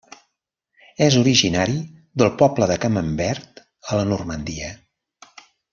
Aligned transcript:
És 1.07 1.17
originari 1.19 1.75
del 2.23 2.33
poble 2.41 2.69
de 2.73 2.81
Camembert, 2.87 3.65
a 3.93 4.01
la 4.01 4.09
Normandia. 4.15 4.77